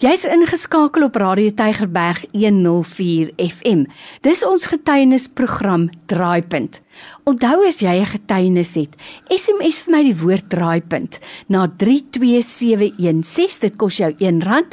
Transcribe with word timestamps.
Jy's 0.00 0.22
ingeskakel 0.24 1.02
op 1.04 1.18
Radio 1.20 1.52
Tygerberg 1.52 2.22
104 2.32 3.34
FM. 3.36 3.82
Dis 4.24 4.40
ons 4.48 4.64
getuienisprogram 4.72 5.90
Draaipunt. 6.08 6.80
Onthou 7.28 7.68
as 7.68 7.84
jy 7.84 8.00
'n 8.00 8.06
getuienis 8.06 8.74
het, 8.80 8.96
SMS 9.28 9.82
vir 9.82 9.92
my 9.92 10.02
die 10.02 10.16
woord 10.16 10.48
Draaipunt 10.48 11.18
na 11.48 11.68
32716. 11.68 13.60
Dit 13.60 13.76
kos 13.76 13.96
jou 13.96 14.14
R1 14.16 14.66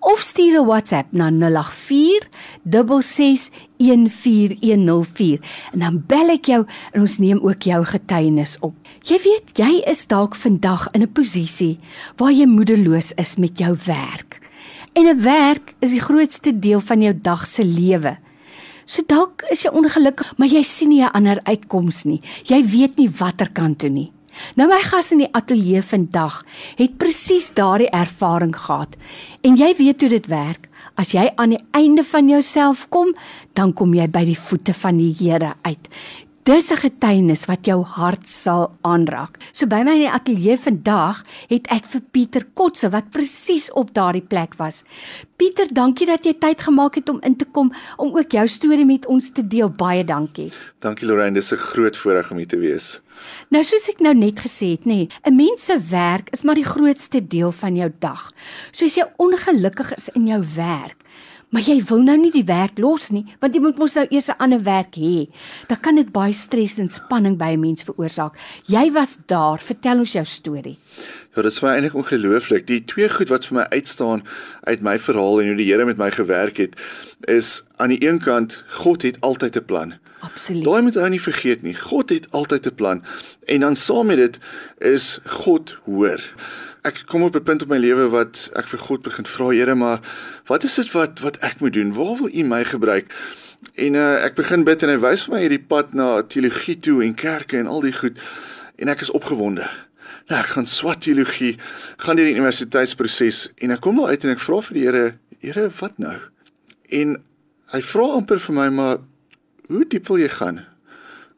of 0.00 0.20
stuur 0.20 0.60
'n 0.60 0.66
WhatsApp 0.66 1.12
na 1.12 1.30
084 1.30 2.28
6614104 2.68 5.40
en 5.72 5.78
dan 5.78 6.04
bel 6.06 6.28
ek 6.28 6.44
jou 6.44 6.66
en 6.92 7.00
ons 7.00 7.18
neem 7.18 7.38
ook 7.40 7.62
jou 7.62 7.84
getuienis 7.84 8.58
op. 8.60 8.74
Jy 9.02 9.18
weet, 9.24 9.56
jy 9.56 9.82
is 9.86 10.06
dalk 10.06 10.34
vandag 10.34 10.88
in 10.92 11.02
'n 11.02 11.12
posisie 11.12 11.78
waar 12.16 12.32
jy 12.32 12.46
moedeloos 12.46 13.12
is 13.16 13.36
met 13.36 13.58
jou 13.58 13.76
werk. 13.86 14.43
En 14.94 15.06
'n 15.06 15.22
werk 15.22 15.74
is 15.78 15.90
die 15.90 16.00
grootste 16.00 16.58
deel 16.58 16.80
van 16.80 17.02
jou 17.02 17.14
dag 17.20 17.46
se 17.46 17.64
lewe. 17.64 18.16
So 18.84 19.02
dalk 19.06 19.42
is 19.50 19.62
jy 19.62 19.70
ongelukkig, 19.70 20.36
maar 20.36 20.48
jy 20.48 20.62
sien 20.62 20.88
nie 20.88 21.02
'n 21.02 21.10
ander 21.10 21.40
uitkoms 21.42 22.04
nie. 22.04 22.20
Jy 22.44 22.64
weet 22.64 22.96
nie 22.96 23.10
watter 23.10 23.50
kant 23.50 23.78
toe 23.78 23.88
nie. 23.88 24.12
Nou 24.54 24.68
my 24.68 24.80
gas 24.82 25.12
in 25.12 25.18
die 25.18 25.32
ateljee 25.32 25.82
vandag 25.82 26.44
het 26.76 26.96
presies 26.96 27.52
daardie 27.54 27.90
ervaring 27.90 28.56
gehad. 28.56 28.96
En 29.42 29.56
jy 29.56 29.74
weet 29.78 30.00
hoe 30.00 30.08
dit 30.08 30.26
werk. 30.26 30.68
As 30.94 31.10
jy 31.12 31.32
aan 31.34 31.56
die 31.56 31.64
einde 31.74 32.04
van 32.04 32.28
jouself 32.28 32.88
kom, 32.88 33.14
dan 33.52 33.72
kom 33.72 33.94
jy 33.94 34.06
by 34.08 34.24
die 34.24 34.38
voete 34.38 34.74
van 34.74 34.96
die 34.96 35.14
Here 35.18 35.54
uit. 35.62 35.88
Dis 36.44 36.70
'n 36.70 36.76
getuienis 36.76 37.46
wat 37.48 37.64
jou 37.64 37.82
hart 37.82 38.28
sal 38.28 38.76
aanraak. 38.82 39.38
So 39.52 39.66
by 39.66 39.80
my 39.80 39.92
in 39.96 40.02
die 40.04 40.10
ateljee 40.10 40.58
vandag 40.60 41.24
het 41.48 41.66
ek 41.72 41.86
vir 41.86 42.02
Pieter 42.12 42.44
Kotse 42.52 42.90
wat 42.90 43.08
presies 43.10 43.72
op 43.72 43.94
daardie 43.94 44.26
plek 44.28 44.54
was. 44.58 44.84
Pieter, 45.36 45.72
dankie 45.72 46.06
dat 46.06 46.24
jy 46.24 46.34
tyd 46.34 46.60
gemaak 46.60 46.94
het 46.94 47.08
om 47.08 47.20
in 47.22 47.36
te 47.36 47.44
kom 47.44 47.72
om 47.96 48.12
ook 48.12 48.30
jou 48.30 48.46
storie 48.46 48.84
met 48.84 49.06
ons 49.06 49.32
te 49.32 49.46
deel. 49.46 49.70
Baie 49.70 50.04
dankie. 50.04 50.52
Dankie 50.80 51.06
Lorraine, 51.08 51.34
dis 51.34 51.52
'n 51.52 51.56
groot 51.56 51.96
voorreg 51.96 52.30
om 52.30 52.36
hier 52.36 52.46
te 52.46 52.58
wees. 52.58 53.00
Nou 53.48 53.62
soos 53.62 53.88
ek 53.88 54.00
nou 54.00 54.14
net 54.14 54.40
gesê 54.40 54.72
het, 54.72 54.84
nê, 54.84 54.94
nee, 54.94 55.08
'n 55.24 55.36
mens 55.36 55.64
se 55.64 55.78
werk 55.90 56.28
is 56.32 56.42
maar 56.42 56.56
die 56.56 56.64
grootste 56.64 57.26
deel 57.26 57.52
van 57.52 57.76
jou 57.76 57.90
dag. 58.00 58.32
So 58.70 58.84
as 58.84 58.96
jy 58.96 59.04
ongelukkig 59.16 59.96
is 59.96 60.08
in 60.14 60.26
jou 60.26 60.44
werk, 60.56 61.03
Maar 61.54 61.62
jy 61.62 61.76
wil 61.86 62.00
nou 62.02 62.16
nie 62.18 62.32
die 62.34 62.46
werk 62.48 62.80
los 62.82 63.12
nie, 63.14 63.22
want 63.38 63.54
jy 63.54 63.60
moet 63.62 63.76
mos 63.78 63.94
nou 63.94 64.02
eers 64.10 64.26
'n 64.28 64.42
ander 64.42 64.62
werk 64.66 64.96
hê. 64.98 65.30
Dan 65.68 65.78
kan 65.80 65.94
dit 65.94 66.10
baie 66.10 66.32
stres 66.32 66.78
en 66.78 66.88
spanning 66.88 67.38
by 67.38 67.54
'n 67.54 67.60
mens 67.60 67.84
veroorsaak. 67.84 68.34
Jy 68.66 68.90
was 68.92 69.18
daar, 69.26 69.60
vertel 69.60 69.98
ons 69.98 70.12
jou 70.12 70.24
storie. 70.24 70.78
Ja, 71.36 71.42
dit 71.42 71.52
is 71.52 71.58
vir 71.58 71.68
my 71.68 71.74
eintlik 71.74 71.94
ongelooflik. 71.94 72.66
Die 72.66 72.84
twee 72.84 73.08
goed 73.08 73.28
wat 73.28 73.46
vir 73.46 73.54
my 73.54 73.66
uitstaan 73.70 74.24
uit 74.64 74.82
my 74.82 74.98
verhaal 74.98 75.40
en 75.40 75.46
hoe 75.46 75.56
die 75.56 75.72
Here 75.72 75.84
met 75.84 75.96
my 75.96 76.10
gewerk 76.10 76.56
het, 76.56 76.74
is 77.28 77.62
aan 77.76 77.88
die 77.88 78.02
een 78.02 78.18
kant, 78.18 78.64
God 78.68 79.02
het 79.02 79.20
altyd 79.20 79.56
'n 79.56 79.64
plan. 79.64 79.94
Absoluut. 80.22 80.64
Daai 80.64 80.82
moet 80.82 80.94
jy 80.94 81.08
nie 81.08 81.20
vergeet 81.20 81.62
nie. 81.62 81.74
God 81.74 82.10
het 82.10 82.30
altyd 82.32 82.66
'n 82.66 82.74
plan. 82.74 83.02
En 83.46 83.60
dan 83.60 83.76
saam 83.76 84.06
met 84.06 84.16
dit 84.16 84.38
is 84.78 85.20
God 85.24 85.78
hoor 85.84 86.20
ek 86.84 87.04
kom 87.08 87.22
op 87.24 87.36
'n 87.36 87.42
punt 87.42 87.62
op 87.62 87.68
my 87.68 87.78
lewe 87.78 88.08
wat 88.12 88.50
ek 88.56 88.68
vir 88.68 88.78
God 88.78 89.02
begin 89.02 89.26
vra, 89.26 89.48
Here, 89.48 89.74
maar 89.74 90.00
wat 90.46 90.62
is 90.64 90.74
dit 90.74 90.92
wat 90.92 91.20
wat 91.20 91.36
ek 91.40 91.60
moet 91.60 91.72
doen? 91.72 91.92
Waar 91.92 92.16
wil 92.16 92.28
U 92.28 92.42
my 92.44 92.64
gebruik? 92.64 93.08
En 93.74 93.94
uh, 93.94 94.24
ek 94.24 94.34
begin 94.34 94.64
bid 94.64 94.82
en 94.82 94.88
hy 94.88 94.98
wys 95.00 95.24
vir 95.24 95.34
my 95.34 95.40
hierdie 95.40 95.64
pad 95.64 95.94
na 95.94 96.22
teologie 96.22 96.76
toe 96.76 97.02
en 97.04 97.14
kerke 97.14 97.58
en 97.58 97.66
al 97.66 97.80
die 97.80 97.92
goed 97.92 98.20
en 98.76 98.88
ek 98.88 99.00
is 99.00 99.10
opgewonde. 99.10 99.64
Nou 100.28 100.40
ek 100.40 100.52
gaan 100.56 100.66
swat 100.66 101.00
teologie, 101.00 101.56
gaan 101.96 102.16
deur 102.16 102.28
die 102.28 102.36
universiteitsproses 102.36 103.52
en 103.56 103.70
ek 103.70 103.80
kom 103.80 103.96
nou 103.96 104.06
uit 104.06 104.24
en 104.24 104.30
ek 104.30 104.44
vra 104.44 104.60
vir 104.60 104.74
die 104.74 104.84
Here, 104.84 105.14
Here, 105.40 105.70
wat 105.80 105.98
nou? 105.98 106.18
En 106.92 107.16
hy 107.72 107.80
vra 107.80 108.12
amper 108.12 108.38
vir 108.38 108.54
my, 108.54 108.68
maar 108.68 108.98
hoe 109.68 109.84
diep 109.88 110.08
wil 110.08 110.18
jy 110.20 110.28
gaan? 110.28 110.66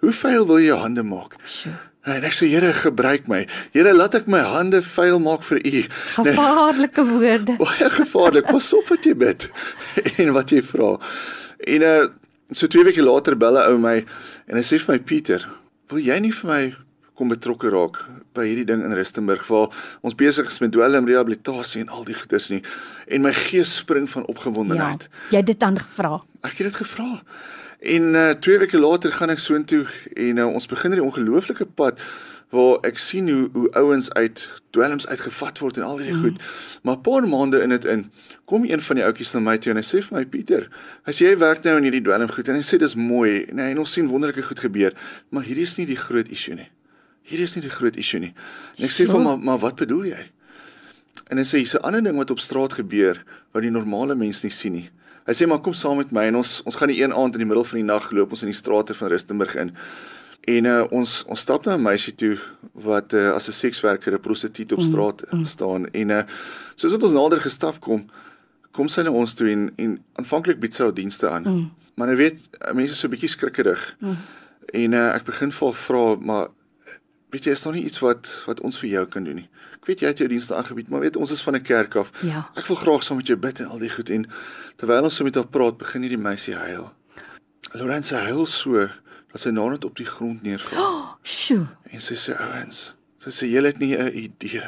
Hoe 0.03 0.13
vuil 0.13 0.47
wil 0.47 0.59
jy 0.59 0.67
jou 0.73 0.79
hande 0.83 1.03
maak? 1.03 1.39
Sure. 1.45 1.79
En 2.07 2.23
ek 2.27 2.37
sê 2.37 2.47
Here 2.51 2.71
gebruik 2.73 3.27
my. 3.31 3.43
Here 3.75 3.93
laat 3.95 4.15
ek 4.15 4.29
my 4.31 4.43
hande 4.47 4.83
vuil 4.95 5.19
maak 5.23 5.43
vir 5.49 5.59
U. 5.59 5.83
Gevaarlike 6.21 7.03
nee, 7.03 7.11
woorde. 7.11 7.57
Baie 7.65 7.91
gevaarlik. 7.97 8.47
Pas 8.47 8.71
op 8.79 8.93
wat 8.93 9.09
jy 9.09 9.15
bid 9.19 9.49
en 10.23 10.33
wat 10.37 10.55
jy 10.55 10.63
vra. 10.63 10.95
En 11.67 11.91
uh 11.91 11.99
so 12.55 12.71
twee 12.71 12.85
weke 12.87 13.03
later 13.03 13.35
bel 13.35 13.59
'n 13.59 13.73
ou 13.73 13.79
my 13.83 13.97
en 14.47 14.55
hy 14.55 14.63
sê 14.63 14.79
vir 14.79 14.93
my 14.95 15.01
Pieter, 15.03 15.43
wil 15.91 15.99
jy 15.99 16.19
nie 16.23 16.31
vir 16.31 16.47
my 16.47 16.61
kom 17.19 17.33
betrokke 17.33 17.73
raak 17.73 17.99
by 18.37 18.45
hierdie 18.47 18.69
ding 18.69 18.85
in 18.87 18.95
Rustenburg 18.95 19.43
waar 19.49 19.73
ons 20.07 20.15
besig 20.15 20.47
is 20.47 20.61
met 20.63 20.71
dwelm 20.71 21.09
rehabilitasie 21.09 21.83
en 21.83 21.91
al 21.91 22.05
die 22.07 22.15
goeders 22.15 22.51
nie 22.53 22.63
en 23.09 23.25
my 23.25 23.33
gees 23.33 23.73
spring 23.81 24.07
van 24.13 24.29
opgewondenheid. 24.31 25.09
Ja, 25.09 25.35
jy 25.35 25.43
het 25.43 25.51
dit 25.51 25.61
dan 25.61 25.81
gevra. 25.81 26.21
Ek 26.45 26.55
het 26.61 26.71
dit 26.71 26.79
gevra. 26.85 27.09
En 27.81 28.03
uh, 28.15 28.31
twee 28.31 28.59
weke 28.59 28.79
later 28.79 29.13
gaan 29.13 29.31
ek 29.31 29.43
soontoe 29.43 29.85
en 30.15 30.41
uh, 30.41 30.47
ons 30.49 30.67
begin 30.67 30.95
hierdie 30.95 31.07
ongelooflike 31.07 31.67
pad 31.77 32.01
waar 32.55 32.79
ek 32.87 32.99
sien 33.03 33.29
hoe 33.29 33.49
hoe 33.53 33.67
ouens 33.75 34.13
uit 34.13 34.43
dwelms 34.71 35.07
uitgevat 35.07 35.59
word 35.59 35.77
en 35.77 35.83
al 35.83 35.99
hierdie 35.99 36.15
mm. 36.15 36.23
goed. 36.23 36.39
Maar 36.83 36.97
'n 36.97 37.01
paar 37.01 37.29
maande 37.29 37.61
in 37.63 37.75
dit 37.75 37.85
in 37.85 38.11
kom 38.45 38.65
een 38.65 38.81
van 38.81 38.97
die 38.97 39.05
ouetjies 39.05 39.35
na 39.35 39.41
my 39.41 39.59
toe 39.59 39.73
en 39.73 39.81
hy 39.83 39.83
sê 39.83 40.03
vir 40.03 40.19
my 40.19 40.25
Pieter, 40.25 40.69
as 41.05 41.19
jy 41.19 41.37
werk 41.39 41.65
nou 41.65 41.77
in 41.77 41.83
hierdie 41.83 42.03
dwelm 42.03 42.29
goed 42.31 42.49
en 42.49 42.55
hy 42.55 42.63
sê 42.63 42.79
dis 42.79 42.95
mooi 42.95 43.45
en 43.51 43.59
hy 43.59 43.71
en 43.75 43.79
ons 43.79 43.93
sien 43.93 44.09
wonderlike 44.09 44.43
goed 44.43 44.59
gebeur, 44.59 44.95
maar 45.31 45.43
hierdie 45.43 45.67
is 45.67 45.77
nie 45.77 45.87
die 45.87 45.99
groot 45.99 46.29
issue 46.29 46.55
nie. 46.55 46.71
Hierdie 47.27 47.45
is 47.45 47.55
nie 47.55 47.63
die 47.63 47.75
groot 47.75 47.97
issue 47.97 48.21
nie. 48.21 48.35
En 48.79 48.85
ek 48.85 48.95
sê 48.95 49.07
vir 49.07 49.19
hom 49.19 49.25
maar, 49.27 49.39
maar 49.39 49.59
wat 49.59 49.77
bedoel 49.77 50.05
jy? 50.15 50.23
En 51.31 51.39
hy 51.39 51.45
sê 51.45 51.59
hier's 51.59 51.75
'n 51.75 51.83
ander 51.83 52.03
ding 52.03 52.17
wat 52.17 52.31
op 52.31 52.41
straat 52.41 52.73
gebeur 52.73 53.25
wat 53.53 53.63
die 53.63 53.71
normale 53.71 54.15
mens 54.15 54.43
nie 54.43 54.51
sien 54.51 54.73
nie. 54.73 54.91
Hy 55.27 55.35
sê 55.35 55.47
maar 55.47 55.63
kom 55.65 55.75
saam 55.75 55.99
met 55.99 56.13
my 56.15 56.29
en 56.31 56.39
ons 56.43 56.61
ons 56.65 56.77
gaan 56.79 56.93
die 56.93 57.01
een 57.03 57.15
aand 57.15 57.35
in 57.35 57.43
die 57.43 57.49
middel 57.49 57.65
van 57.67 57.81
die 57.81 57.87
nag 57.87 58.11
loop 58.15 58.35
ons 58.37 58.45
in 58.47 58.53
die 58.53 58.59
strate 58.59 58.95
van 58.95 59.11
Rustenburg 59.11 59.57
in. 59.59 59.73
En 60.47 60.69
uh, 60.71 60.83
ons 60.95 61.17
ons 61.27 61.41
stap 61.41 61.67
na 61.67 61.75
'n 61.75 61.83
meisie 61.83 62.15
toe 62.15 62.37
wat 62.73 63.13
uh, 63.13 63.35
as 63.35 63.49
'n 63.49 63.53
sekswerker, 63.53 64.15
'n 64.15 64.23
prostituut 64.23 64.73
op 64.73 64.79
mm, 64.79 64.87
straat 64.87 65.25
mm, 65.27 65.39
mm. 65.39 65.45
staan 65.45 65.91
en 65.91 66.11
uh, 66.11 66.23
soos 66.75 66.93
wat 66.93 67.03
ons 67.03 67.13
nader 67.13 67.41
gestap 67.41 67.81
kom, 67.81 68.07
kom 68.71 68.89
sy 68.89 69.03
na 69.03 69.11
ons 69.11 69.35
toe 69.35 69.51
en 69.51 69.73
en 69.77 69.99
aanvanklik 70.15 70.61
bied 70.61 70.75
sy 70.75 70.83
haar 70.83 70.95
dienste 70.95 71.29
aan. 71.29 71.43
Mm. 71.43 71.71
Maar 71.97 72.09
jy 72.09 72.17
weet, 72.17 72.39
mense 72.75 72.93
is 72.93 72.99
so 72.99 73.09
'n 73.09 73.11
bietjie 73.11 73.35
skrikkerig. 73.35 73.97
Mm. 73.99 74.17
En 74.75 74.93
uh, 74.93 75.15
ek 75.15 75.25
begin 75.25 75.51
vir 75.51 75.67
haar 75.67 75.81
vra, 75.87 76.17
maar 76.21 76.49
weet 77.31 77.45
jy, 77.45 77.53
is 77.57 77.63
daar 77.63 77.73
nie 77.77 77.85
iets 77.85 77.99
wat 78.05 78.31
wat 78.47 78.61
ons 78.61 78.79
vir 78.79 78.89
jou 78.91 79.07
kan 79.07 79.25
doen 79.25 79.41
nie? 79.43 79.49
Ek 79.77 79.87
weet 79.91 80.03
jy 80.03 80.11
het 80.13 80.19
jou 80.19 80.29
dienste 80.29 80.55
aangebied, 80.55 80.89
maar 80.91 81.01
weet 81.05 81.17
ons 81.17 81.31
is 81.31 81.43
van 81.43 81.57
'n 81.57 81.63
kerk 81.63 81.97
af. 81.97 82.11
Ja. 82.23 82.51
Ek 82.57 82.67
wil 82.67 82.77
graag 82.77 83.03
saam 83.03 83.17
met 83.17 83.27
jou 83.27 83.39
bid 83.39 83.61
en 83.61 83.67
al 83.67 83.79
die 83.79 83.91
goed 83.91 84.11
en 84.11 84.27
terwyl 84.77 85.05
ons 85.05 85.15
so 85.15 85.25
met 85.25 85.35
haar 85.35 85.47
praat, 85.47 85.79
begin 85.79 86.03
hierdie 86.03 86.19
meisie 86.19 86.55
huil. 86.55 86.93
Lorenzo 87.73 88.17
huil 88.17 88.47
so 88.47 88.89
dat 89.33 89.41
sy 89.41 89.51
nader 89.51 89.85
op 89.85 89.97
die 89.97 90.07
grond 90.07 90.43
neerval. 90.43 90.79
Oh, 90.79 91.15
sjoe. 91.23 91.67
En 91.91 92.01
sy 92.01 92.15
sê 92.15 92.37
ouens, 92.39 92.95
sy 93.19 93.31
sê 93.31 93.51
julle 93.51 93.67
het 93.73 93.79
nie 93.79 93.97
'n 93.97 94.13
idee 94.15 94.65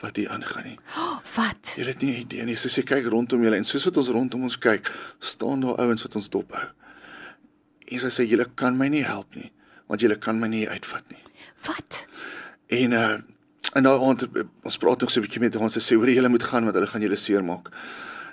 wat 0.00 0.16
hier 0.16 0.30
aangaan 0.30 0.64
nie. 0.64 0.78
Oh, 0.96 1.18
wat? 1.36 1.74
Julle 1.76 1.92
het 1.94 2.02
nie 2.02 2.12
'n 2.12 2.20
idee 2.26 2.44
nie. 2.44 2.56
Sy 2.56 2.68
sê 2.68 2.84
kyk 2.84 3.06
rondom 3.06 3.42
julle 3.42 3.56
en 3.56 3.64
soos 3.64 3.84
wat 3.84 3.96
ons 3.96 4.08
rondom 4.08 4.42
ons 4.42 4.58
kyk, 4.58 4.90
staan 5.20 5.60
daar 5.60 5.78
ouens 5.78 6.02
wat 6.02 6.16
ons 6.16 6.30
dophou. 6.30 6.66
En 7.90 7.98
sy 7.98 8.10
sê 8.10 8.28
julle 8.28 8.46
kan 8.54 8.76
my 8.76 8.88
nie 8.88 9.04
help 9.04 9.34
nie, 9.34 9.52
want 9.88 10.00
julle 10.00 10.16
kan 10.18 10.38
my 10.40 10.48
nie 10.48 10.68
uitvat 10.68 11.04
nie. 11.10 11.19
Wat? 11.66 12.06
En 12.66 12.92
uh 12.92 13.18
en 13.76 13.82
nou 13.82 13.92
ons 13.98 14.24
ons 14.66 14.78
praat 14.82 15.00
nog 15.00 15.10
so 15.10 15.20
'n 15.20 15.22
bietjie 15.22 15.40
met 15.40 15.56
ons 15.56 15.78
sê 15.78 15.94
hoor 15.94 16.08
jy 16.08 16.28
moet 16.28 16.42
gaan 16.42 16.64
want 16.64 16.74
hulle 16.74 16.86
gaan 16.86 17.02
julle 17.02 17.16
seermaak. 17.16 17.68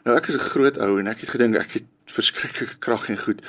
Nou 0.06 0.16
ek 0.18 0.28
is 0.28 0.36
'n 0.36 0.50
groot 0.54 0.78
ou 0.78 1.00
en 1.00 1.08
ek 1.08 1.20
het 1.20 1.30
gedink 1.30 1.56
ek 1.56 1.72
het 1.72 1.86
verskriklike 2.06 2.78
krag 2.80 3.10
en 3.10 3.18
goed. 3.18 3.42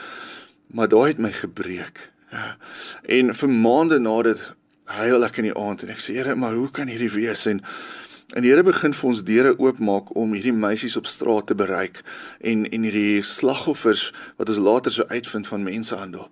Maar 0.67 0.89
daai 0.89 1.09
het 1.09 1.19
my 1.19 1.33
gebreek. 1.33 2.11
Ja. 2.33 2.57
En 3.03 3.35
vir 3.35 3.49
maande 3.49 3.99
na 3.99 4.23
dit 4.23 4.53
huil 4.85 5.25
ek 5.25 5.39
in 5.39 5.45
die 5.45 5.57
aand 5.57 5.83
en 5.83 5.89
ek 5.89 6.01
sê 6.01 6.17
Here, 6.17 6.35
maar 6.35 6.55
hoe 6.55 6.71
kan 6.71 6.89
hierdie 6.89 7.13
wees 7.13 7.47
en 7.47 7.63
en 8.37 8.43
die 8.43 8.51
Here 8.51 8.63
begin 8.63 8.93
vir 8.93 9.09
ons 9.09 9.25
deure 9.25 9.55
oopmaak 9.59 10.17
om 10.17 10.35
hierdie 10.37 10.53
meisies 10.53 10.97
op 10.97 11.07
straat 11.07 11.47
te 11.47 11.55
bereik 11.55 12.03
en 12.41 12.67
en 12.69 12.83
hierdie 12.83 13.23
slagoffers 13.23 14.13
wat 14.37 14.49
ons 14.49 14.59
later 14.59 14.93
sou 14.93 15.07
uitvind 15.09 15.47
van 15.47 15.63
mensenhandel. 15.63 16.29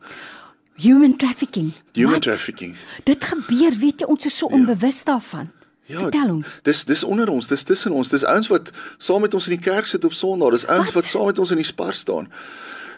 Human 0.77 1.17
trafficking. 1.17 1.73
Human 1.93 2.11
What? 2.13 2.23
trafficking. 2.23 2.77
Dit 3.05 3.25
gebeur, 3.25 3.73
weet 3.81 4.01
jy, 4.01 4.07
ons 4.07 4.27
is 4.27 4.37
so 4.37 4.49
ja. 4.51 4.55
onbewus 4.55 5.05
daarvan. 5.05 5.51
Ja, 5.87 6.01
Vertel 6.01 6.31
ons. 6.35 6.59
Dis 6.63 6.85
dis 6.85 7.05
onder 7.05 7.31
ons, 7.31 7.47
dis 7.47 7.63
tussen 7.63 7.93
ons. 7.93 8.09
Dis 8.09 8.25
ouens 8.25 8.49
wat 8.51 8.73
saam 8.99 9.21
met 9.23 9.35
ons 9.35 9.47
in 9.47 9.55
die 9.55 9.63
kerk 9.63 9.87
sit 9.87 10.05
op 10.05 10.13
Sondag. 10.13 10.51
Dis 10.57 10.67
ouens 10.67 10.93
wat 10.93 11.07
saam 11.07 11.31
met 11.31 11.39
ons 11.39 11.53
in 11.55 11.61
die 11.63 11.69
spar 11.69 11.95
staan. 11.95 12.27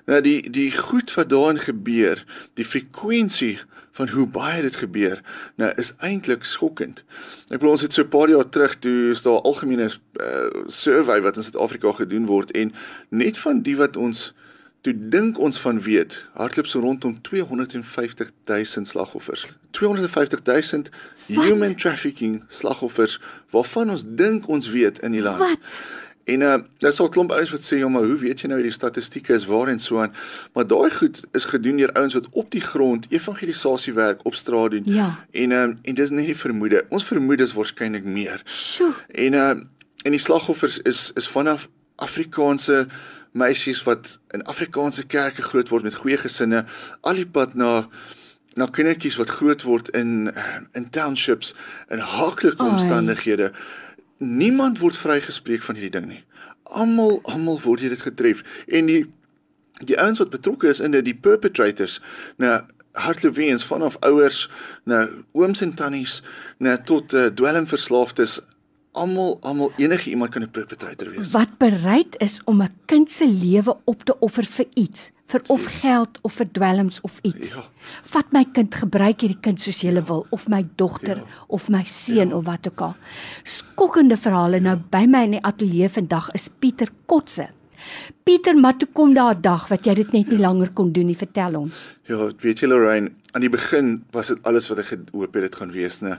Nou 0.08 0.20
die 0.24 0.40
die 0.50 0.70
goed 0.72 1.12
wat 1.14 1.28
daarin 1.28 1.60
gebeur, 1.60 2.24
die 2.56 2.64
frekwensie 2.64 3.58
van 3.98 4.08
hoe 4.08 4.24
baie 4.30 4.62
dit 4.62 4.76
gebeur, 4.76 5.20
nou 5.60 5.68
is 5.76 5.92
eintlik 6.06 6.46
skokkend. 6.48 7.02
Ek 7.50 7.58
bedoel 7.58 7.74
ons 7.76 7.84
het 7.84 7.92
so 7.92 8.02
'n 8.02 8.08
paar 8.08 8.30
jaar 8.32 8.48
terug 8.48 8.78
toe 8.78 9.10
is 9.12 9.22
daar 9.22 9.42
algemene 9.42 9.90
uh, 9.90 10.64
survey 10.66 11.20
wat 11.20 11.36
in 11.36 11.42
Suid-Afrika 11.42 11.92
gedoen 11.92 12.26
word 12.26 12.50
en 12.50 12.72
net 13.10 13.38
van 13.38 13.62
die 13.62 13.76
wat 13.76 13.96
ons 13.96 14.32
toe 14.80 14.94
dink 14.98 15.38
ons 15.38 15.58
van 15.60 15.80
weet, 15.82 16.24
hardloop 16.38 16.66
so 16.66 16.80
rondom 16.80 17.20
250 17.22 18.30
000 18.44 18.86
slagoffers. 18.86 19.46
250 19.70 20.42
000 20.42 20.82
human 21.26 21.74
trafficking 21.74 22.42
slagoffers 22.48 23.20
waarvan 23.50 23.90
ons 23.90 24.04
dink 24.06 24.48
ons 24.48 24.70
weet 24.70 24.98
in 24.98 25.16
die 25.16 25.22
land. 25.22 25.38
Wat? 25.38 25.58
En 26.28 26.40
uh 26.40 26.56
daar's 26.78 27.00
al 27.00 27.08
klomp 27.08 27.32
ouens 27.32 27.50
wat 27.50 27.64
sê 27.64 27.78
ja, 27.80 27.88
maar 27.88 28.04
hoe 28.04 28.18
weet 28.20 28.42
jy 28.42 28.50
nou 28.50 28.58
hierdie 28.60 28.74
statistieke 28.74 29.32
is 29.32 29.46
waar 29.48 29.70
en 29.72 29.80
so 29.80 29.98
aan? 30.02 30.12
Maar 30.52 30.66
daai 30.68 30.90
goed 30.92 31.22
is 31.32 31.48
gedoen 31.48 31.80
deur 31.80 31.92
ouens 31.96 32.14
wat 32.14 32.28
op 32.30 32.50
die 32.52 32.60
grond 32.60 33.06
evangelisasiewerk 33.08 34.20
op 34.28 34.36
straat 34.36 34.76
doen. 34.76 34.84
Ja. 34.84 35.08
En 35.32 35.50
uh 35.50 35.62
en 35.62 35.94
dis 35.94 36.10
nie 36.10 36.26
die 36.28 36.36
vermoede. 36.36 36.84
Ons 36.88 37.08
vermoed 37.08 37.40
is 37.40 37.56
waarskynlik 37.56 38.04
meer. 38.04 38.44
Sjoe. 38.44 38.92
En 39.08 39.32
uh 39.32 39.48
en 40.04 40.14
die 40.14 40.20
slagoffers 40.20 40.78
is 40.78 41.10
is 41.16 41.28
vanaf 41.28 41.68
Afrikaanse 41.96 42.86
meisies 43.38 43.82
wat 43.86 44.16
in 44.34 44.44
Afrikaanse 44.50 45.06
kerke 45.06 45.44
groot 45.46 45.70
word 45.72 45.86
met 45.86 45.98
goeie 45.98 46.18
gesinne, 46.20 46.64
al 47.00 47.20
die 47.20 47.28
pad 47.28 47.54
na 47.58 47.88
na 48.58 48.66
kindertjies 48.74 49.18
wat 49.20 49.30
groot 49.30 49.62
word 49.62 49.90
in 49.94 50.32
in 50.74 50.88
townships 50.90 51.52
in 51.94 52.02
haaklike 52.02 52.62
Ai. 52.62 52.72
omstandighede. 52.72 53.52
Niemand 54.18 54.80
word 54.82 54.98
vrygespreek 54.98 55.62
van 55.62 55.78
hierdie 55.78 55.94
ding 55.94 56.08
nie. 56.10 56.24
Almal 56.64 57.20
almal 57.30 57.60
word 57.62 57.84
hier 57.84 57.94
dit 57.94 58.02
getref 58.02 58.42
en 58.66 58.90
die 58.90 59.04
die 59.86 59.98
ouens 60.00 60.18
wat 60.18 60.34
betrokke 60.34 60.68
is 60.68 60.80
in 60.82 60.90
dit 60.90 61.04
die 61.06 61.14
perpetrators 61.14 62.00
nou 62.42 62.56
hartloweens 62.98 63.64
vanaf 63.64 63.96
ouers 64.00 64.48
na 64.84 65.06
ooms 65.32 65.62
en 65.62 65.74
tannies 65.74 66.22
na 66.58 66.76
tot 66.90 67.14
uh, 67.14 67.28
dwelmverslaafdes 67.30 68.40
almal 68.98 69.38
almal 69.42 69.70
enige 69.76 70.10
iemand 70.10 70.30
kan 70.30 70.42
'n 70.42 70.50
perpetrator 70.50 71.10
wees. 71.10 71.32
Wat 71.32 71.58
bereid 71.58 72.16
is 72.20 72.40
om 72.44 72.62
'n 72.62 72.74
kind 72.86 73.10
se 73.10 73.26
lewe 73.26 73.76
op 73.84 74.02
te 74.04 74.18
offer 74.20 74.44
vir 74.44 74.66
iets, 74.74 75.10
vir 75.26 75.42
of 75.48 75.64
geld 75.80 76.18
of 76.22 76.32
vir 76.32 76.46
dwelms 76.52 77.00
of 77.02 77.18
iets. 77.22 77.54
Ja. 77.54 77.64
Vat 78.02 78.32
my 78.32 78.44
kind, 78.52 78.74
gebruik 78.74 79.20
hierdie 79.20 79.40
kind 79.40 79.60
soos 79.60 79.80
jy 79.82 80.02
wil 80.02 80.26
of 80.30 80.48
my 80.48 80.66
dogter 80.76 81.16
Ja. 81.16 81.24
of 81.48 81.68
my 81.68 81.84
seun 81.84 82.32
of 82.34 82.44
wat 82.44 82.66
ook 82.68 82.80
al. 82.80 82.94
Skokkende 83.44 84.16
verhale 84.16 84.60
nou 84.60 84.76
by 84.90 85.04
my 85.06 85.24
in 85.24 85.30
die 85.30 85.42
ateljee 85.42 85.88
vandag 85.88 86.30
is 86.34 86.48
Pieter 86.58 86.88
Kotse. 87.06 87.48
Pieter, 88.24 88.56
maar 88.56 88.76
toe 88.76 88.88
kom 88.92 89.14
daar 89.14 89.34
'n 89.36 89.40
dag 89.40 89.68
wat 89.68 89.84
jy 89.84 89.94
dit 89.94 90.12
net 90.12 90.28
nie 90.30 90.38
langer 90.38 90.70
kon 90.72 90.92
doen 90.92 91.06
nie, 91.06 91.16
vertel 91.16 91.54
ons. 91.56 91.88
Ja, 92.08 92.30
weet 92.40 92.58
jy 92.60 92.66
Lorraine, 92.68 93.10
aan 93.32 93.40
die 93.44 93.50
begin 93.52 94.04
was 94.10 94.30
dit 94.32 94.42
alles 94.48 94.68
wat 94.68 94.78
ek 94.78 94.92
gehoop 94.92 95.34
het 95.34 95.42
dit 95.42 95.56
gaan 95.60 95.72
wees, 95.72 96.00
né? 96.00 96.18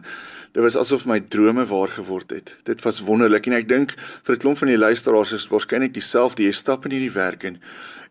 Dit 0.54 0.64
was 0.64 0.78
asof 0.78 1.06
my 1.10 1.20
drome 1.20 1.66
waar 1.66 1.90
geword 1.94 2.30
het. 2.30 2.56
Dit 2.64 2.82
was 2.86 3.02
wonderlik 3.06 3.48
en 3.50 3.58
ek 3.58 3.70
dink 3.70 3.96
vir 4.24 4.36
'n 4.36 4.40
klomp 4.40 4.58
van 4.58 4.68
die 4.68 4.78
luisteraars 4.78 5.32
is 5.32 5.48
waarskynlik 5.48 5.94
dieselfde. 5.94 6.44
Jy 6.44 6.52
stap 6.52 6.86
in 6.86 6.92
hierdie 6.92 7.14
werk 7.14 7.44
en 7.44 7.60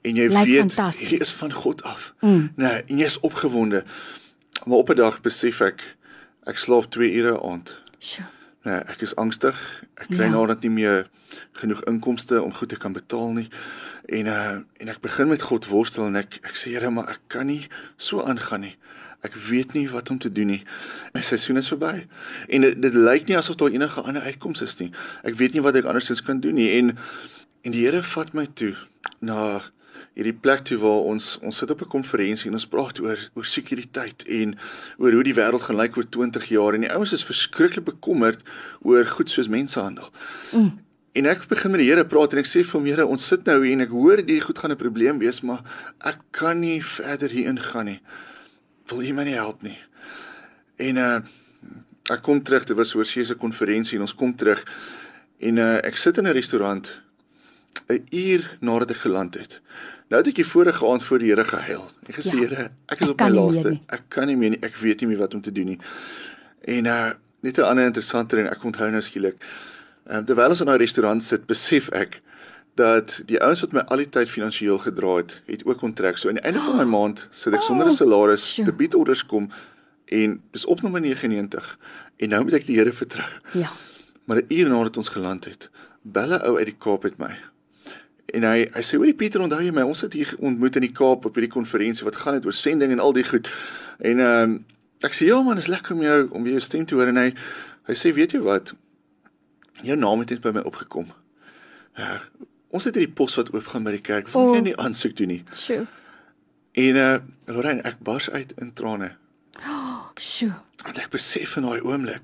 en 0.02 0.14
jy 0.14 0.28
Lyk 0.28 0.46
weet 0.46 1.00
jy 1.00 1.18
is 1.20 1.32
van 1.32 1.52
God 1.52 1.82
af. 1.82 2.14
Mm. 2.20 2.52
Nee, 2.56 2.82
en 2.86 2.98
jy 2.98 3.04
is 3.04 3.20
opgewonde. 3.20 3.84
Maar 4.66 4.78
op 4.78 4.90
'n 4.90 4.96
dag 4.96 5.20
besef 5.20 5.60
ek 5.60 5.82
ek 6.46 6.56
slaap 6.56 6.90
2 6.90 7.12
ure 7.12 7.32
'n 7.34 7.44
aand. 7.52 7.76
Sjoe. 7.98 8.37
Nee, 8.68 8.82
ek 8.92 9.00
is 9.06 9.14
angstig. 9.16 9.56
Ek 9.96 10.10
kry 10.10 10.26
Ja. 10.26 10.34
nadat 10.34 10.60
nie 10.66 10.70
meer 10.74 11.06
genoeg 11.56 11.80
inkomste 11.88 12.42
om 12.42 12.52
goed 12.52 12.68
te 12.68 12.76
kan 12.76 12.92
betaal 12.92 13.32
nie. 13.32 13.48
En 14.08 14.26
uh 14.26 14.58
en 14.82 14.88
ek 14.92 15.00
begin 15.00 15.28
met 15.28 15.42
God 15.42 15.66
worstel 15.70 16.06
en 16.06 16.16
ek 16.20 16.36
ek 16.42 16.56
sê 16.56 16.74
Here, 16.74 16.90
maar 16.90 17.08
ek 17.08 17.20
kan 17.32 17.46
nie 17.48 17.68
so 17.96 18.20
aangaan 18.22 18.60
nie. 18.66 18.74
Ek 19.24 19.34
weet 19.48 19.72
nie 19.74 19.88
wat 19.90 20.10
om 20.10 20.18
te 20.18 20.30
doen 20.32 20.46
nie. 20.52 20.60
My 21.14 21.22
seisoen 21.22 21.56
is 21.56 21.68
verby. 21.72 22.06
En 22.48 22.60
dit, 22.60 22.76
dit 22.82 22.94
lyk 22.94 23.26
nie 23.28 23.36
asof 23.38 23.56
daar 23.56 23.72
enige 23.72 24.00
ander 24.00 24.22
uitkoms 24.22 24.60
is 24.62 24.76
nie. 24.78 24.90
Ek 25.24 25.34
weet 25.40 25.52
nie 25.56 25.62
wat 25.64 25.76
ek 25.76 25.84
andersins 25.88 26.22
kan 26.22 26.40
doen 26.40 26.54
nie. 26.54 26.70
En 26.78 26.96
en 27.64 27.72
die 27.72 27.84
Here 27.86 28.02
vat 28.02 28.34
my 28.34 28.46
toe 28.54 28.74
na 29.20 29.62
hierdie 30.18 30.34
plek 30.34 30.64
toe 30.66 30.80
waar 30.82 31.06
ons 31.12 31.36
ons 31.46 31.60
sit 31.62 31.70
op 31.70 31.82
'n 31.82 31.94
konferensie 31.94 32.48
en 32.50 32.58
ons 32.58 32.66
praat 32.66 32.98
oor 33.00 33.18
oor 33.34 33.44
sekuriteit 33.46 34.24
en 34.26 34.58
oor 34.98 35.12
hoe 35.12 35.22
die 35.22 35.34
wêreld 35.34 35.62
gaan 35.62 35.78
lyk 35.78 35.96
oor 35.96 36.08
20 36.10 36.48
jaar 36.48 36.74
en 36.74 36.80
die 36.80 36.92
ouens 36.92 37.12
is 37.12 37.24
verskriklik 37.24 37.84
bekommerd 37.84 38.42
oor 38.82 39.06
goed 39.06 39.30
soos 39.30 39.48
mensehandel. 39.48 40.10
Mm. 40.52 40.78
En 41.12 41.26
ek 41.26 41.48
begin 41.48 41.70
met 41.70 41.80
die 41.80 41.88
Here 41.88 42.04
praat 42.04 42.32
en 42.32 42.38
ek 42.38 42.46
sê 42.46 42.64
vir 42.64 42.78
hom 42.78 42.86
Here, 42.86 43.06
ons 43.06 43.26
sit 43.26 43.46
nou 43.46 43.64
hier 43.64 43.72
en 43.72 43.80
ek 43.80 43.94
hoor 43.94 44.16
hierdie 44.16 44.40
goed 44.40 44.58
gaan 44.58 44.72
'n 44.72 44.76
probleem 44.76 45.18
wees, 45.18 45.40
maar 45.42 45.62
ek 46.04 46.18
kan 46.30 46.60
nie 46.60 46.82
verder 46.82 47.30
hierin 47.30 47.58
gaan 47.58 47.86
nie. 47.86 48.00
Wil 48.88 49.02
U 49.02 49.12
my 49.12 49.24
nie 49.24 49.38
help 49.38 49.62
nie? 49.62 49.78
En 50.78 50.96
uh 50.96 51.20
ek 52.10 52.22
kom 52.22 52.42
terug, 52.42 52.64
dit 52.64 52.76
was 52.76 52.94
oor 52.94 53.04
se 53.04 53.34
konferensie 53.34 53.96
en 53.96 54.00
ons 54.00 54.14
kom 54.14 54.34
terug 54.34 54.64
en 55.38 55.58
uh 55.58 55.78
ek 55.84 55.96
sit 55.96 56.18
in 56.18 56.26
'n 56.26 56.32
restaurant 56.32 57.02
'n 57.88 58.04
uur 58.10 58.58
nadat 58.60 58.90
ek 58.90 58.96
geland 58.96 59.34
het. 59.34 59.60
Nou 60.08 60.20
het 60.22 60.30
ek 60.30 60.40
die 60.40 60.46
vorige 60.48 60.86
aand 60.88 61.02
voor 61.04 61.18
die 61.18 61.28
Here 61.28 61.44
gehuil. 61.44 61.84
Ek 62.08 62.14
gesê 62.16 62.36
Ja, 62.36 62.44
Here, 62.46 62.70
ek 62.88 63.00
is 63.00 63.08
ek 63.08 63.12
op 63.12 63.20
my 63.20 63.28
laaste. 63.28 63.74
Ek 63.92 64.06
kan 64.08 64.26
nie 64.26 64.36
meer 64.36 64.54
nie. 64.56 64.60
Ek 64.64 64.76
weet 64.80 65.00
nie 65.00 65.10
meer 65.10 65.18
wat 65.18 65.34
om 65.34 65.42
te 65.44 65.52
doen 65.52 65.74
nie. 65.74 65.80
En 66.64 66.86
uh 66.86 67.10
net 67.40 67.58
'n 67.58 67.62
ander 67.62 67.84
interessante 67.84 68.36
ding, 68.36 68.48
ek 68.50 68.64
onthou 68.64 68.90
nou 68.90 69.02
skielik. 69.02 69.36
Ehm 70.08 70.18
uh, 70.18 70.24
terwyl 70.24 70.48
ons 70.48 70.60
in 70.60 70.66
daai 70.66 70.78
restaurant 70.78 71.22
sit, 71.22 71.46
besef 71.46 71.88
ek 71.92 72.20
dat 72.74 73.20
die 73.26 73.38
ouens 73.42 73.60
wat 73.60 73.72
my 73.72 73.80
al 73.80 74.02
die 74.02 74.08
tyd 74.08 74.30
finansiëel 74.30 74.78
gedra 74.78 75.16
het, 75.16 75.42
het 75.46 75.64
ook 75.66 75.78
kontrak. 75.78 76.18
So 76.18 76.28
aan 76.28 76.40
die 76.40 76.46
einde 76.46 76.60
van 76.60 76.76
my 76.76 76.86
maand 76.96 77.26
sit 77.30 77.54
ek 77.54 77.62
sonder 77.62 77.86
'n 77.86 77.92
salaris, 77.92 78.60
debietorders 78.64 79.26
kom 79.26 79.50
en 80.04 80.40
dis 80.52 80.66
op 80.66 80.82
nommer 80.82 81.00
99 81.00 81.78
en 82.16 82.28
nou 82.28 82.42
moet 82.42 82.58
ek 82.58 82.66
die 82.66 82.78
Here 82.78 82.92
vertrou. 82.92 83.28
Ja. 83.52 83.70
Maar 84.24 84.42
'n 84.42 84.46
uur 84.48 84.68
nadat 84.68 84.96
ons 84.96 85.08
geland 85.08 85.44
het, 85.44 85.70
bel 86.02 86.32
'n 86.32 86.42
ou 86.42 86.56
uit 86.56 86.66
die 86.66 86.78
Kaap 86.78 87.02
met 87.02 87.18
my. 87.18 87.38
En 88.34 88.44
hy 88.44 88.66
hy 88.74 88.82
sê: 88.84 88.98
"Hoorie 89.00 89.14
Pieter, 89.16 89.40
onthou 89.40 89.62
jy 89.64 89.70
my? 89.72 89.82
Ons 89.88 90.02
het 90.04 90.12
hier 90.12 90.34
ontmoet 90.38 90.76
in 90.76 90.84
die 90.84 90.92
Kaap 90.92 91.24
op 91.24 91.34
hierdie 91.38 91.52
konferensie 91.52 92.04
wat 92.04 92.16
gaan 92.20 92.36
het 92.36 92.44
oor 92.44 92.52
sending 92.52 92.92
en 92.92 93.00
al 93.00 93.12
die 93.16 93.24
goed." 93.24 93.48
En 93.98 94.20
ehm 94.20 94.42
um, 94.42 94.58
ek 95.00 95.14
sê: 95.16 95.30
"Ja 95.30 95.40
man, 95.42 95.56
is 95.56 95.66
lekker 95.66 95.96
om 95.96 96.02
jou 96.02 96.18
om 96.30 96.42
weer 96.42 96.58
jou 96.58 96.64
stem 96.64 96.84
te 96.86 96.94
hoor." 96.94 97.08
En 97.08 97.16
hy 97.16 97.32
hy 97.88 97.94
sê: 97.96 98.12
"Weet 98.12 98.36
jy 98.36 98.40
wat? 98.44 98.74
Jou 99.82 99.96
naam 99.96 100.20
het 100.20 100.30
net 100.30 100.40
by 100.44 100.52
my 100.52 100.60
opgekom. 100.60 101.08
Ja, 101.96 102.20
ons 102.68 102.84
het 102.84 102.94
hierdie 102.94 103.14
pos 103.14 103.36
wat 103.38 103.52
oopgaan 103.54 103.84
by 103.84 103.90
die 103.96 104.04
kerk. 104.04 104.28
Wil 104.28 104.52
jy 104.54 104.60
O. 104.60 104.62
nie 104.62 104.76
aansoek 104.76 105.16
doen 105.16 105.28
nie?" 105.28 105.42
Sjoe. 105.54 105.86
En 106.72 106.96
uh 106.96 107.16
Lorraine, 107.46 107.82
ek 107.82 107.96
bars 108.04 108.30
uit 108.30 108.52
in 108.60 108.72
trane. 108.72 109.14
Sjoe. 110.20 110.52
Want 110.84 110.98
ek 110.98 111.10
besef 111.10 111.56
in 111.56 111.64
daai 111.64 111.80
oomblik, 111.80 112.22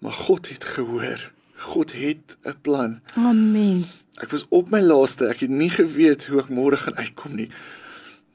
maar 0.00 0.12
God 0.12 0.48
het 0.48 0.64
gehoor. 0.64 1.30
God 1.60 1.92
het 1.92 2.36
'n 2.42 2.56
plan. 2.62 3.00
Amen. 3.14 3.84
Ek 4.14 4.30
was 4.30 4.46
op 4.48 4.70
my 4.70 4.80
laaste. 4.80 5.26
Ek 5.26 5.40
het 5.40 5.50
nie 5.50 5.70
geweet 5.70 6.26
hoe 6.26 6.40
ek 6.40 6.48
môre 6.48 6.76
gaan 6.76 6.96
uitkom 6.96 7.34
nie. 7.34 7.50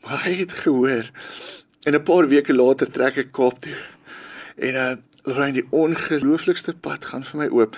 Maar 0.01 0.23
hy 0.23 0.33
het 0.33 0.51
gehoor. 0.51 1.09
En 1.83 1.93
'n 1.93 2.03
paar 2.03 2.27
weke 2.27 2.53
later 2.53 2.91
trek 2.91 3.17
ek 3.17 3.31
Kaap 3.31 3.59
toe. 3.59 3.77
En 4.55 4.73
uh 4.73 4.95
Lorraine, 5.23 5.53
die 5.53 5.67
ongelooflikste 5.69 6.73
pad 6.73 7.05
gaan 7.05 7.23
vir 7.23 7.39
my 7.39 7.47
oop. 7.47 7.77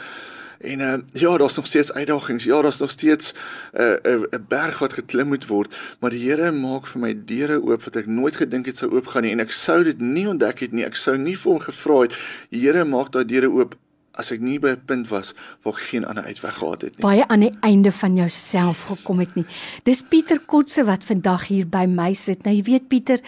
En 0.60 0.80
uh 0.80 0.98
ja, 1.14 1.38
daar's 1.38 1.56
nog 1.56 1.68
steeds 1.68 1.94
uitdagings. 1.94 2.44
Ja, 2.44 2.62
daar's 2.62 2.80
nog 2.80 2.90
steeds 2.90 3.34
'n 3.74 3.82
uh, 3.82 3.96
'n 4.04 4.20
uh, 4.22 4.26
'n 4.32 4.46
berg 4.48 4.80
wat 4.80 4.94
geklim 4.94 5.28
moet 5.28 5.48
word, 5.48 5.76
maar 6.00 6.10
die 6.10 6.30
Here 6.30 6.52
maak 6.52 6.88
vir 6.88 7.02
my 7.02 7.14
deure 7.26 7.64
oop 7.64 7.84
wat 7.84 7.96
ek 7.96 8.08
nooit 8.08 8.36
gedink 8.36 8.66
het 8.66 8.78
sou 8.78 8.92
oopgaan 8.92 9.24
nie 9.24 9.32
en 9.32 9.40
ek 9.40 9.52
sou 9.52 9.84
dit 9.84 10.00
nie 10.00 10.28
ontdek 10.28 10.60
het 10.60 10.72
nie. 10.72 10.86
Ek 10.86 10.96
sou 10.96 11.18
nie 11.18 11.38
vir 11.38 11.52
hom 11.52 11.62
gevra 11.62 12.02
het. 12.02 12.14
Die 12.50 12.60
Here 12.60 12.86
maak 12.86 13.12
daai 13.12 13.26
deure 13.26 13.50
oop 13.50 13.76
as 14.18 14.32
ek 14.34 14.42
nie 14.42 14.58
by 14.60 14.74
'n 14.76 14.86
punt 14.86 15.08
was 15.10 15.34
waar 15.64 15.74
ek 15.74 15.90
geen 15.92 16.06
ander 16.06 16.24
uitweg 16.24 16.58
gehad 16.58 16.82
het 16.82 16.98
nie. 16.98 17.06
Baie 17.06 17.28
aan 17.28 17.46
die 17.46 17.58
einde 17.62 17.92
van 17.92 18.16
jouself 18.16 18.84
gekom 18.90 19.20
het 19.20 19.36
nie. 19.36 19.46
Dis 19.84 20.02
Pieter 20.02 20.40
Kotse 20.40 20.84
wat 20.86 21.06
vandag 21.06 21.48
hier 21.48 21.68
by 21.68 21.86
my 21.86 22.14
sit. 22.14 22.44
Nou 22.44 22.56
jy 22.56 22.64
weet 22.64 22.88
Pieter, 22.88 23.22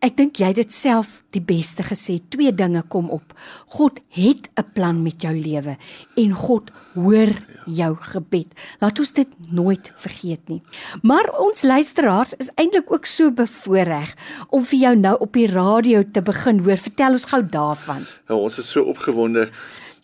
ek 0.00 0.16
dink 0.16 0.38
jy 0.38 0.46
het 0.46 0.56
dit 0.56 0.72
self 0.72 1.24
die 1.34 1.42
beste 1.42 1.82
gesê. 1.82 2.20
Twee 2.30 2.52
dinge 2.54 2.82
kom 2.88 3.10
op. 3.10 3.34
God 3.66 4.00
het 4.14 4.48
'n 4.56 4.72
plan 4.74 5.02
met 5.02 5.22
jou 5.22 5.34
lewe 5.34 5.76
en 6.16 6.32
God 6.32 6.70
hoor 6.94 7.28
jou 7.66 7.96
gebed. 8.00 8.46
Laat 8.80 8.98
ons 8.98 9.12
dit 9.12 9.28
nooit 9.50 9.92
vergeet 9.96 10.48
nie. 10.48 10.62
Maar 11.02 11.30
ons 11.38 11.62
luisteraars 11.62 12.34
is 12.38 12.50
eintlik 12.54 12.92
ook 12.92 13.06
so 13.06 13.30
bevoordeel 13.30 14.14
om 14.50 14.64
vir 14.64 14.78
jou 14.78 14.96
nou 14.96 15.16
op 15.18 15.32
die 15.32 15.46
radio 15.46 16.02
te 16.12 16.22
begin 16.22 16.58
hoor. 16.58 16.76
Vertel 16.76 17.12
ons 17.12 17.24
gou 17.24 17.42
daarvan. 17.42 18.06
Ja, 18.28 18.34
ons 18.34 18.58
is 18.58 18.70
so 18.70 18.82
opgewonde. 18.82 19.50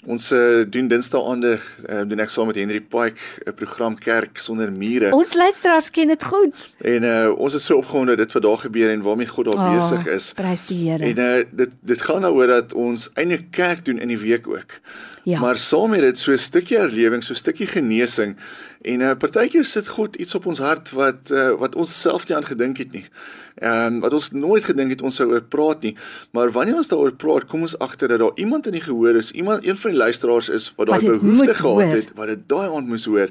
Ons 0.06 0.32
uh, 0.32 0.64
doen 0.68 0.88
Dinsdaande 0.88 1.58
uh, 1.88 2.02
doen 2.08 2.20
ek 2.20 2.32
saam 2.32 2.46
met 2.50 2.58
Henry 2.60 2.80
Pike 2.80 3.16
'n 3.46 3.54
program 3.56 3.94
Kerk 3.96 4.38
sonder 4.38 4.72
mure. 4.72 5.12
Ons 5.16 5.34
luisteraars 5.34 5.90
ken 5.90 6.12
dit 6.12 6.24
goed. 6.24 6.54
En 6.80 7.02
uh, 7.02 7.32
ons 7.38 7.54
is 7.54 7.64
so 7.64 7.76
opgewonde 7.80 8.16
dit 8.16 8.32
wat 8.32 8.42
daar 8.42 8.58
gebeur 8.58 8.90
en 8.90 9.02
waarmee 9.02 9.26
God 9.26 9.44
daar 9.44 9.56
Ah, 9.56 9.74
besig 9.78 10.06
is. 10.06 10.32
Prys 10.36 10.66
die 10.66 10.90
Here. 10.90 11.04
En 11.04 11.18
uh, 11.18 11.44
dit 11.50 11.70
dit 11.80 12.00
gaan 12.02 12.20
daaroor 12.20 12.46
dat 12.46 12.74
ons 12.74 13.10
eintlik 13.14 13.50
kerk 13.50 13.84
doen 13.84 13.98
in 13.98 14.08
die 14.08 14.18
week 14.18 14.48
ook. 14.48 14.80
Ja. 15.24 15.40
Maar 15.40 15.56
saam 15.56 15.90
met 15.90 16.00
dit 16.00 16.18
so 16.18 16.32
'n 16.32 16.38
stukkie 16.38 16.76
herlewing, 16.76 17.24
so 17.24 17.32
'n 17.32 17.36
stukkie 17.36 17.66
genesing. 17.66 18.36
En 18.82 19.00
uh, 19.00 19.14
partykeer 19.18 19.64
sit 19.64 19.88
God 19.88 20.16
iets 20.16 20.34
op 20.34 20.46
ons 20.46 20.58
hart 20.58 20.90
wat 20.90 21.30
uh, 21.30 21.50
wat 21.58 21.74
ons 21.74 22.00
self 22.00 22.28
nie 22.28 22.36
aan 22.36 22.44
gedink 22.44 22.76
het 22.76 22.92
nie. 22.92 23.06
Ehm 23.54 23.94
um, 23.94 24.00
wat 24.00 24.12
ons 24.12 24.30
nooit 24.30 24.64
gedink 24.64 24.90
het 24.90 25.02
ons 25.02 25.14
sou 25.14 25.30
oor 25.30 25.42
praat 25.42 25.82
nie. 25.82 25.96
Maar 26.30 26.50
wanneer 26.50 26.74
ons 26.74 26.88
daaroor 26.88 27.14
praat, 27.14 27.46
kom 27.46 27.60
ons 27.60 27.78
agter 27.78 28.08
dat 28.08 28.18
daar 28.18 28.34
iemand 28.34 28.66
in 28.66 28.72
die 28.72 28.82
gehoor 28.82 29.14
is, 29.14 29.30
iemand 29.30 29.66
een 29.66 29.76
van 29.76 29.90
die 29.90 29.98
luisteraars 29.98 30.48
is 30.48 30.72
wat 30.76 30.86
daai 30.86 31.00
behoefte 31.00 31.54
gehad 31.54 31.62
hoor. 31.62 31.82
het, 31.82 32.10
wat 32.14 32.28
dit 32.28 32.48
daai 32.48 32.68
aand 32.68 32.86
moes 32.86 33.04
hoor. 33.04 33.30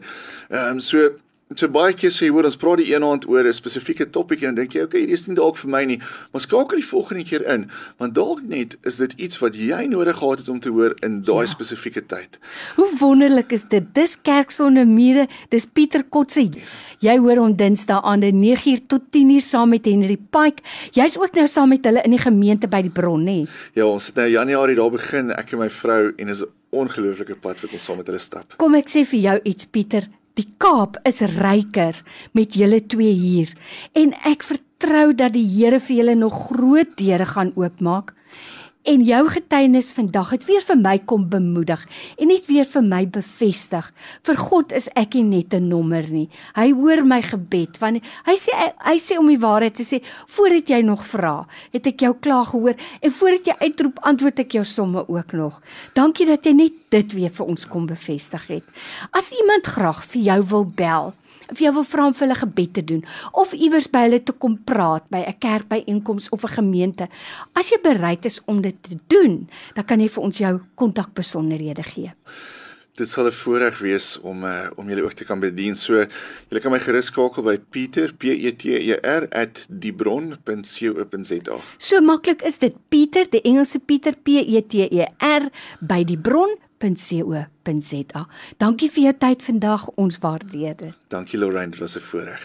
Ehm 0.50 0.72
um, 0.72 0.80
so 0.80 1.12
En 1.54 1.60
so 1.62 1.70
baie 1.70 1.94
keer 1.94 2.10
sê 2.10 2.26
jy 2.26 2.34
hoor 2.34 2.48
ons 2.50 2.56
praat 2.58 2.80
die 2.82 2.88
een 2.90 3.04
aand 3.06 3.28
oor 3.30 3.46
'n 3.46 3.54
spesifieke 3.54 4.08
topik 4.10 4.42
en 4.42 4.56
dan 4.56 4.66
dink 4.66 4.74
jy 4.74 4.82
okay, 4.88 5.02
hierdie 5.02 5.14
is 5.14 5.28
nie 5.28 5.36
dalk 5.38 5.58
vir 5.62 5.70
my 5.70 5.84
nie, 5.86 6.00
maar 6.34 6.42
skakel 6.42 6.82
die 6.82 6.88
volgende 6.88 7.24
keer 7.30 7.46
in, 7.46 7.70
want 8.00 8.16
dalk 8.16 8.42
net 8.42 8.74
is 8.90 8.98
dit 8.98 9.14
iets 9.22 9.38
wat 9.38 9.54
jy 9.54 9.86
nodig 9.86 10.18
gehad 10.18 10.40
het 10.40 10.50
om 10.50 10.60
te 10.60 10.72
hoor 10.74 10.96
in 11.06 11.22
daai 11.22 11.46
ja. 11.46 11.52
spesifieke 11.52 12.02
tyd. 12.10 12.40
Hoe 12.76 12.90
wonderlik 12.98 13.54
is 13.54 13.68
dit. 13.70 13.84
Dis 13.94 14.18
kerk 14.18 14.50
sonder 14.50 14.88
mure. 14.88 15.28
Dis 15.50 15.68
Pieter 15.70 16.04
Kotse. 16.10 16.50
Jy 17.00 17.18
hoor 17.22 17.38
hom 17.38 17.54
Dinsdae 17.56 18.02
aande 18.02 18.32
9uur 18.34 18.88
tot 18.88 19.06
10uur 19.14 19.46
saam 19.46 19.70
met 19.70 19.86
Henry 19.86 20.18
Pike. 20.18 20.66
Jy's 20.98 21.20
ook 21.22 21.36
nou 21.36 21.48
saam 21.48 21.70
met 21.70 21.86
hulle 21.86 22.02
in 22.02 22.18
die 22.18 22.24
gemeente 22.24 22.68
by 22.68 22.82
die 22.82 22.90
bron, 22.90 23.22
nê? 23.24 23.46
Ja, 23.76 23.86
ons 23.86 24.08
het 24.08 24.16
nou 24.16 24.28
Januarie 24.28 24.76
daar 24.76 24.90
begin, 24.90 25.30
ek 25.38 25.54
en 25.54 25.60
my 25.60 25.70
vrou 25.70 26.14
en 26.18 26.30
is 26.30 26.42
'n 26.42 26.50
ongelooflike 26.72 27.36
pad 27.36 27.62
wat 27.62 27.74
ons 27.74 27.84
saam 27.84 27.98
met 27.98 28.08
hulle 28.08 28.20
stap. 28.20 28.58
Kom 28.58 28.74
ek 28.76 28.90
sê 28.90 29.06
vir 29.06 29.20
jou 29.20 29.40
iets 29.44 29.66
Pieter, 29.66 30.10
Die 30.34 30.48
Kaap 30.58 30.96
is 31.06 31.20
ryker 31.22 32.00
met 32.34 32.56
julle 32.58 32.80
twee 32.90 33.14
hier 33.14 33.52
en 33.94 34.16
ek 34.26 34.42
vertrou 34.48 35.12
dat 35.14 35.36
die 35.36 35.46
Here 35.46 35.78
vir 35.78 36.00
julle 36.00 36.16
nog 36.18 36.40
groot 36.48 36.96
deure 36.98 37.28
gaan 37.30 37.52
oopmaak. 37.54 38.16
En 38.84 39.00
jou 39.08 39.22
getuienis 39.32 39.94
vandag 39.96 40.34
het 40.36 40.44
weer 40.44 40.64
vir 40.68 40.76
my 40.76 40.98
kom 41.08 41.30
bemoedig 41.32 41.86
en 42.20 42.28
net 42.28 42.50
weer 42.52 42.66
vir 42.68 42.84
my 42.84 43.06
bevestig. 43.16 43.86
Vir 44.28 44.42
God 44.42 44.74
is 44.76 44.90
ek 45.00 45.16
nie 45.16 45.24
net 45.24 45.54
'n 45.54 45.70
nommer 45.70 46.04
nie. 46.04 46.28
Hy 46.56 46.74
hoor 46.74 47.06
my 47.06 47.22
gebed 47.22 47.80
want 47.80 48.04
hy 48.26 48.36
sê 48.36 48.52
hy 48.84 48.98
sê 49.00 49.18
om 49.18 49.28
die 49.28 49.40
waarheid 49.40 49.76
te 49.76 49.84
sê 49.84 50.04
voordat 50.28 50.68
jy 50.68 50.82
nog 50.82 51.06
vra, 51.08 51.48
het 51.72 51.88
ek 51.88 52.02
jou 52.02 52.14
klaar 52.14 52.46
gehoor 52.46 52.76
en 53.02 53.12
voordat 53.12 53.46
jy 53.46 53.56
uitroep, 53.60 54.00
antwoord 54.02 54.40
ek 54.40 54.52
jou 54.52 54.66
somme 54.66 55.08
ook 55.08 55.32
nog. 55.32 55.62
Dankie 55.94 56.26
dat 56.26 56.44
jy 56.46 56.52
net 56.52 56.74
dit 56.90 57.14
weer 57.14 57.30
vir 57.30 57.46
ons 57.48 57.66
kom 57.66 57.86
bevestig 57.86 58.48
het. 58.48 58.64
As 59.12 59.32
iemand 59.32 59.66
graag 59.66 60.04
vir 60.04 60.22
jou 60.22 60.44
wil 60.44 60.66
bel, 60.66 61.14
of 61.54 61.62
jy 61.62 61.72
wil 61.76 61.86
vra 61.86 62.08
om 62.10 62.16
vir 62.18 62.28
hulle 62.28 62.40
gebed 62.42 62.74
te 62.74 62.84
doen 62.94 63.04
of 63.44 63.54
iewers 63.54 63.90
by 63.94 64.08
hulle 64.08 64.22
te 64.26 64.34
kom 64.34 64.58
praat 64.70 65.06
by 65.14 65.22
'n 65.22 65.38
kerkbyeenkoms 65.46 66.30
of 66.34 66.44
'n 66.44 66.56
gemeente. 66.58 67.08
As 67.54 67.70
jy 67.70 67.78
bereid 67.84 68.26
is 68.26 68.42
om 68.46 68.62
dit 68.62 68.76
te 68.84 68.98
doen, 69.08 69.48
dan 69.76 69.86
kan 69.86 70.00
jy 70.00 70.10
vir 70.10 70.24
ons 70.24 70.38
jou 70.38 70.60
kontakbesonderhede 70.76 71.84
gee. 71.84 72.12
Dit 72.96 73.10
sal 73.10 73.26
'n 73.26 73.32
voorreg 73.32 73.80
wees 73.80 74.20
om 74.22 74.44
uh, 74.44 74.70
om 74.78 74.90
julle 74.90 75.04
ook 75.04 75.14
te 75.14 75.26
kan 75.26 75.40
bedien. 75.40 75.76
So 75.76 75.94
julle 76.50 76.62
kan 76.62 76.72
my 76.72 76.80
gerus 76.80 77.06
skakel 77.06 77.44
by 77.44 77.58
Pieter 77.58 78.14
P 78.14 78.24
E 78.24 78.52
T 78.52 78.66
E 78.70 78.94
R 79.02 79.28
@diebron.co.za. 79.70 81.58
So 81.78 82.02
maklik 82.02 82.42
is 82.42 82.58
dit 82.58 82.76
Pieter, 82.90 83.26
die 83.30 83.42
Engelse 83.42 83.80
Pieter 83.80 84.14
P 84.14 84.28
E 84.28 84.62
T 84.62 84.74
E 84.92 85.08
R 85.18 85.50
by 85.82 86.04
diebron 86.04 86.58
www.rsg.co.za. 86.84 88.26
Dankie 88.60 88.90
vir 88.92 89.04
jou 89.08 89.16
tyd 89.18 89.46
vandag, 89.46 89.88
ons 89.96 90.20
waardeer 90.24 90.76
dit. 90.80 91.00
Dankie 91.14 91.40
Lorraine, 91.40 91.72
dit 91.72 91.80
was 91.80 91.96
'n 91.96 92.02
voorreg. 92.10 92.44